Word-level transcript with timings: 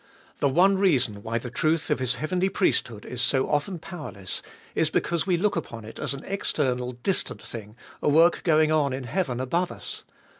The 0.39 0.49
one 0.49 0.79
reason 0.79 1.21
why 1.21 1.37
the 1.37 1.51
truth 1.51 1.91
of 1.91 1.99
His 1.99 2.15
heavenly 2.15 2.49
priesthood 2.49 3.05
is 3.05 3.21
so 3.21 3.47
often 3.47 3.77
powerless, 3.77 4.41
is 4.73 4.89
because 4.89 5.27
we 5.27 5.37
look 5.37 5.55
upon 5.55 5.85
it 5.85 5.99
as 5.99 6.15
an 6.15 6.23
external 6.25 6.93
distant 6.93 7.43
thing, 7.43 7.75
a 8.01 8.09
work 8.09 8.41
going 8.43 8.71
on 8.71 8.93
in 8.93 9.03
heaven 9.03 9.39
above 9.39 9.71
us. 9.71 10.03